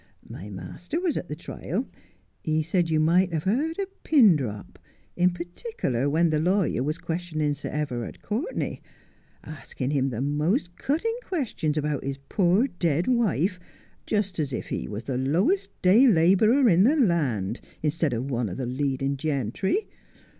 [0.27, 1.87] My master was at the trial—
[2.41, 4.79] he said you might have heard a pin drop,
[5.15, 8.81] in particular when the lawyer was questioning Sir Everard Courtenay,
[9.43, 13.59] asking him the most cutting questions about his poor dead wife,
[14.07, 18.49] just as if he was the lowest day labourer in the land, instead of one
[18.49, 19.85] of the leading gentry.